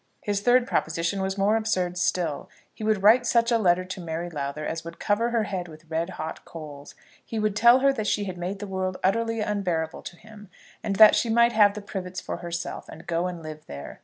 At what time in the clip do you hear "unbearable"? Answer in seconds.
9.41-10.01